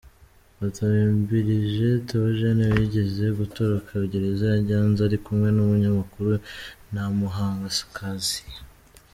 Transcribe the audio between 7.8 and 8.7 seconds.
Cassien